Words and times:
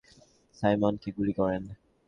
সাইমনকে 0.55 1.09
গুলি 1.17 1.33
করেন। 1.39 1.63